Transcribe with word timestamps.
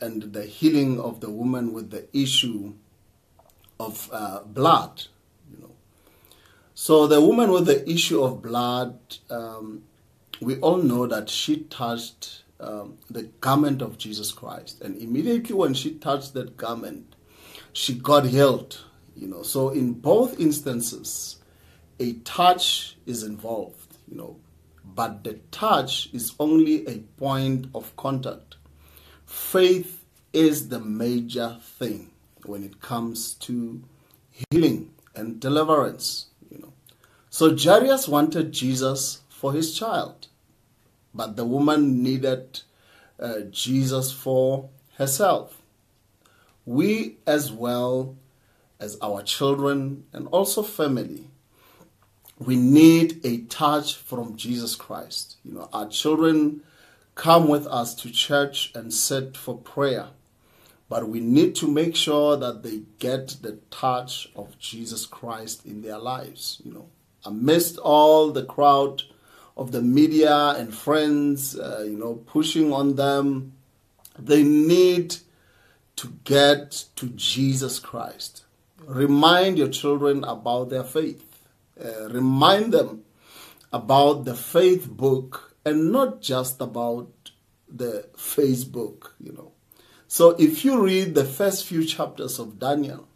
and 0.00 0.32
the 0.32 0.44
healing 0.44 1.00
of 1.00 1.20
the 1.20 1.30
woman 1.30 1.72
with 1.72 1.90
the 1.90 2.06
issue 2.16 2.74
of 3.78 4.08
uh, 4.12 4.42
blood. 4.44 5.04
You 5.50 5.58
know, 5.58 5.70
so 6.74 7.06
the 7.06 7.20
woman 7.20 7.50
with 7.50 7.66
the 7.66 7.88
issue 7.88 8.22
of 8.22 8.42
blood, 8.42 8.98
um, 9.30 9.84
we 10.40 10.56
all 10.60 10.78
know 10.78 11.06
that 11.06 11.28
she 11.28 11.64
touched 11.64 12.42
um, 12.60 12.98
the 13.10 13.24
garment 13.40 13.82
of 13.82 13.98
Jesus 13.98 14.32
Christ, 14.32 14.80
and 14.80 14.96
immediately 14.96 15.54
when 15.54 15.74
she 15.74 15.94
touched 15.94 16.34
that 16.34 16.56
garment, 16.56 17.14
she 17.72 17.94
got 17.94 18.26
healed. 18.26 18.82
You 19.14 19.28
know, 19.28 19.42
so 19.42 19.70
in 19.70 19.94
both 19.94 20.38
instances, 20.38 21.36
a 21.98 22.14
touch 22.24 22.96
is 23.06 23.22
involved. 23.22 23.96
You 24.08 24.16
know, 24.16 24.36
but 24.84 25.24
the 25.24 25.34
touch 25.50 26.08
is 26.12 26.34
only 26.38 26.86
a 26.86 26.98
point 27.18 27.68
of 27.74 27.94
contact. 27.96 28.55
Faith 29.26 30.04
is 30.32 30.68
the 30.68 30.80
major 30.80 31.58
thing 31.60 32.10
when 32.44 32.62
it 32.62 32.80
comes 32.80 33.34
to 33.34 33.82
healing 34.50 34.92
and 35.14 35.40
deliverance. 35.40 36.26
You 36.50 36.58
know, 36.58 36.72
so 37.28 37.56
Jairus 37.56 38.08
wanted 38.08 38.52
Jesus 38.52 39.20
for 39.28 39.52
his 39.52 39.76
child, 39.76 40.28
but 41.12 41.36
the 41.36 41.44
woman 41.44 42.02
needed 42.02 42.60
uh, 43.18 43.40
Jesus 43.50 44.12
for 44.12 44.68
herself. 44.96 45.60
We, 46.64 47.16
as 47.26 47.52
well 47.52 48.16
as 48.80 48.98
our 49.00 49.22
children 49.22 50.04
and 50.12 50.26
also 50.28 50.62
family, 50.62 51.28
we 52.38 52.56
need 52.56 53.24
a 53.24 53.38
touch 53.42 53.96
from 53.96 54.36
Jesus 54.36 54.74
Christ. 54.74 55.36
You 55.44 55.52
know, 55.52 55.68
our 55.72 55.88
children 55.88 56.62
come 57.16 57.48
with 57.48 57.66
us 57.66 57.92
to 57.96 58.10
church 58.12 58.70
and 58.74 58.94
sit 58.94 59.36
for 59.36 59.56
prayer, 59.58 60.10
but 60.88 61.08
we 61.08 61.18
need 61.18 61.56
to 61.56 61.66
make 61.66 61.96
sure 61.96 62.36
that 62.36 62.62
they 62.62 62.82
get 63.00 63.38
the 63.42 63.58
touch 63.70 64.28
of 64.36 64.56
Jesus 64.60 65.04
Christ 65.04 65.66
in 65.66 65.82
their 65.82 65.98
lives. 65.98 66.62
You 66.64 66.72
know, 66.72 66.88
amidst 67.24 67.78
all 67.78 68.30
the 68.30 68.44
crowd 68.44 69.02
of 69.56 69.72
the 69.72 69.82
media 69.82 70.50
and 70.50 70.72
friends, 70.72 71.58
uh, 71.58 71.84
you 71.84 71.98
know, 71.98 72.14
pushing 72.26 72.72
on 72.72 72.94
them, 72.94 73.54
they 74.16 74.44
need 74.44 75.16
to 75.96 76.12
get 76.22 76.84
to 76.94 77.08
Jesus 77.08 77.80
Christ. 77.80 78.44
Remind 78.86 79.58
your 79.58 79.68
children 79.68 80.22
about 80.22 80.70
their 80.70 80.84
faith 80.84 81.26
uh, 81.82 82.08
remind 82.08 82.72
them 82.72 83.02
about 83.72 84.24
the 84.24 84.34
faith 84.34 84.88
book 84.88 85.45
and 85.66 85.90
not 85.90 86.22
just 86.22 86.60
about 86.60 87.32
the 87.68 88.08
Facebook, 88.16 89.10
you 89.20 89.32
know. 89.32 89.50
So 90.06 90.30
if 90.38 90.64
you 90.64 90.80
read 90.80 91.16
the 91.16 91.24
first 91.24 91.66
few 91.66 91.84
chapters 91.84 92.38
of 92.38 92.60
Daniel, 92.60 93.08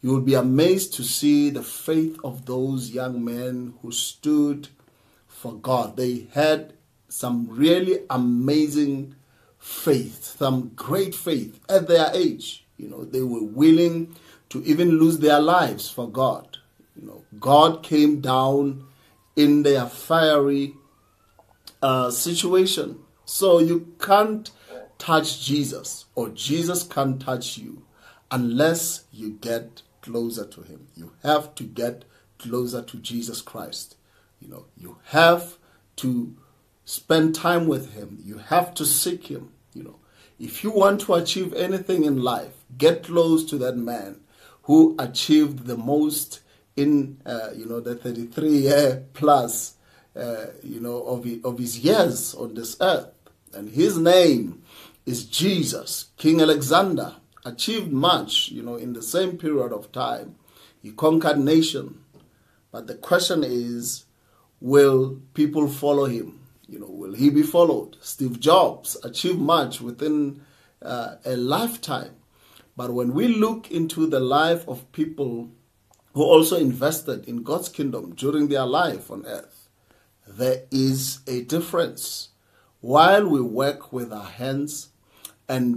you 0.00 0.10
will 0.10 0.20
be 0.20 0.34
amazed 0.34 0.94
to 0.94 1.02
see 1.02 1.50
the 1.50 1.64
faith 1.64 2.16
of 2.22 2.46
those 2.46 2.92
young 2.92 3.24
men 3.24 3.74
who 3.82 3.90
stood 3.90 4.68
for 5.26 5.54
God. 5.54 5.96
They 5.96 6.28
had 6.32 6.74
some 7.08 7.48
really 7.50 7.98
amazing 8.08 9.16
faith, 9.58 10.22
some 10.22 10.70
great 10.76 11.16
faith 11.16 11.58
at 11.68 11.88
their 11.88 12.12
age. 12.14 12.64
You 12.76 12.88
know, 12.88 13.04
they 13.04 13.22
were 13.22 13.42
willing 13.42 14.14
to 14.50 14.62
even 14.62 15.00
lose 15.00 15.18
their 15.18 15.40
lives 15.40 15.90
for 15.90 16.08
God. 16.08 16.58
You 16.94 17.08
know, 17.08 17.24
God 17.40 17.82
came 17.82 18.20
down 18.20 18.84
in 19.34 19.64
their 19.64 19.86
fiery 19.86 20.74
uh, 21.82 22.10
situation. 22.10 22.98
So 23.24 23.58
you 23.58 23.94
can't 24.00 24.50
touch 24.98 25.44
Jesus 25.44 26.06
or 26.14 26.28
Jesus 26.30 26.82
can't 26.82 27.20
touch 27.20 27.58
you 27.58 27.84
unless 28.30 29.04
you 29.12 29.32
get 29.40 29.82
closer 30.02 30.46
to 30.46 30.62
him. 30.62 30.88
You 30.94 31.12
have 31.22 31.54
to 31.56 31.64
get 31.64 32.04
closer 32.38 32.82
to 32.82 32.96
Jesus 32.98 33.40
Christ. 33.40 33.96
You 34.40 34.48
know, 34.48 34.66
you 34.76 34.98
have 35.06 35.58
to 35.96 36.34
spend 36.84 37.34
time 37.34 37.66
with 37.66 37.94
him. 37.94 38.18
You 38.24 38.38
have 38.38 38.74
to 38.74 38.86
seek 38.86 39.26
him, 39.26 39.50
you 39.74 39.82
know. 39.82 39.96
If 40.38 40.62
you 40.62 40.70
want 40.70 41.00
to 41.02 41.14
achieve 41.14 41.52
anything 41.54 42.04
in 42.04 42.22
life, 42.22 42.64
get 42.76 43.04
close 43.04 43.44
to 43.46 43.58
that 43.58 43.76
man 43.76 44.20
who 44.62 44.94
achieved 44.98 45.66
the 45.66 45.76
most 45.76 46.40
in 46.76 47.20
uh, 47.26 47.50
you 47.56 47.66
know 47.66 47.80
the 47.80 47.96
33 47.96 48.48
year 48.48 49.04
plus 49.14 49.74
uh, 50.18 50.46
you 50.62 50.80
know 50.80 51.02
of, 51.04 51.26
of 51.44 51.58
his 51.58 51.78
years 51.78 52.34
on 52.34 52.54
this 52.54 52.76
earth. 52.80 53.10
And 53.54 53.70
his 53.70 53.96
name 53.98 54.62
is 55.06 55.24
Jesus 55.24 56.10
King 56.16 56.40
Alexander. 56.40 57.16
Achieved 57.44 57.92
much 57.92 58.50
you 58.50 58.62
know 58.62 58.74
in 58.76 58.92
the 58.92 59.02
same 59.02 59.38
period 59.38 59.72
of 59.72 59.92
time 59.92 60.36
he 60.82 60.92
conquered 60.92 61.38
nation. 61.38 62.04
But 62.72 62.86
the 62.86 62.94
question 62.94 63.44
is 63.44 64.04
will 64.60 65.20
people 65.34 65.68
follow 65.68 66.04
him? 66.06 66.40
You 66.68 66.80
know 66.80 66.88
will 66.88 67.14
he 67.14 67.30
be 67.30 67.42
followed? 67.42 67.96
Steve 68.00 68.40
Jobs 68.40 68.96
achieved 69.04 69.38
much 69.38 69.80
within 69.80 70.42
uh, 70.82 71.16
a 71.24 71.36
lifetime. 71.36 72.14
But 72.76 72.92
when 72.92 73.12
we 73.12 73.26
look 73.28 73.70
into 73.70 74.06
the 74.06 74.20
life 74.20 74.68
of 74.68 74.92
people 74.92 75.50
who 76.14 76.22
also 76.22 76.56
invested 76.56 77.28
in 77.28 77.42
God's 77.42 77.68
kingdom 77.68 78.14
during 78.14 78.48
their 78.48 78.66
life 78.66 79.10
on 79.10 79.26
earth, 79.26 79.57
there 80.28 80.64
is 80.70 81.20
a 81.26 81.42
difference. 81.42 82.28
While 82.80 83.28
we 83.28 83.40
work 83.40 83.92
with 83.92 84.12
our 84.12 84.26
hands 84.26 84.90
and 85.48 85.66